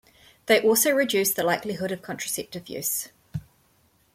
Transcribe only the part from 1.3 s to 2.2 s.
the likelihood of